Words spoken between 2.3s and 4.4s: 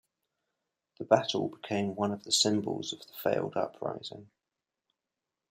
symbols of the failed uprising.